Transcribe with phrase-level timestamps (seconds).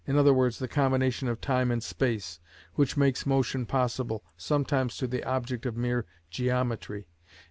[0.57, 2.39] _,the combination of time and space,
[2.73, 7.39] which makes motion possible, sometimes to the object of mere geometry, _i.e.